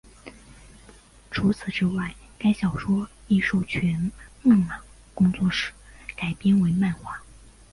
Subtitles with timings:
[1.29, 4.79] 除此之外该小说亦授权梦马
[5.13, 5.71] 工作室
[6.17, 7.21] 改编为漫画。